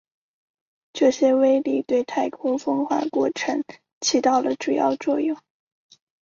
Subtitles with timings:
[0.93, 3.63] 这些微粒对太空风化过程
[3.99, 5.37] 起到了主要作用。